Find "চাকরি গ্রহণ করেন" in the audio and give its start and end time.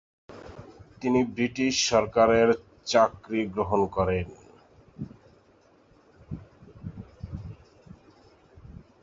2.87-4.27